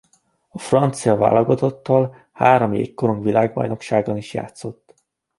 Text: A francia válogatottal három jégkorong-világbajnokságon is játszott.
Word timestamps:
A 0.47 0.59
francia 0.59 1.15
válogatottal 1.15 2.27
három 2.31 2.73
jégkorong-világbajnokságon 2.73 4.17
is 4.17 4.33
játszott. 4.33 4.93